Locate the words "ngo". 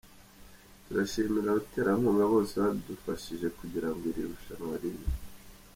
3.91-4.03